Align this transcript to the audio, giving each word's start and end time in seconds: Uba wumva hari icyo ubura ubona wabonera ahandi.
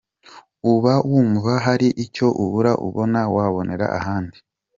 Uba 0.73 0.93
wumva 1.09 1.51
hari 1.65 1.87
icyo 2.05 2.27
ubura 2.43 2.71
ubona 2.87 3.19
wabonera 3.35 3.85
ahandi. 3.99 4.37